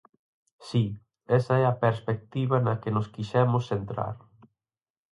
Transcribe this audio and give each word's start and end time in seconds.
Si, 0.67 0.83
esa 1.37 1.55
é 1.63 1.65
a 1.67 1.79
perspectiva 1.85 2.57
na 2.65 2.73
que 2.81 2.93
nos 2.95 3.07
quixemos 3.13 3.63
centrar. 3.71 4.15